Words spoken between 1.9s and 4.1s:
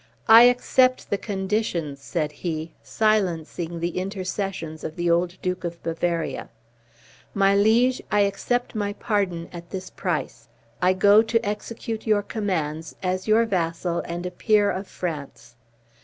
said he, silencing the